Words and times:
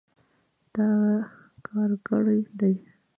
تا 0.73 0.85
کار 1.67 1.91
کړی 2.07 2.39
دی 2.59 2.73